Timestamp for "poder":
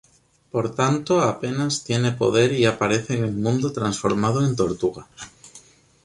2.11-2.53